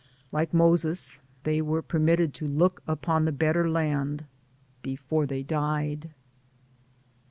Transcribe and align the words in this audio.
Like 0.31 0.51
Moses, 0.51 1.19
they 1.43 1.61
were 1.61 1.83
permitted 1.83 2.33
to 2.33 2.47
look 2.47 2.81
upon 2.87 3.25
the 3.25 3.31
better 3.31 3.69
land 3.69 4.25
before 4.81 5.27
they 5.27 5.43
died. 5.43 6.09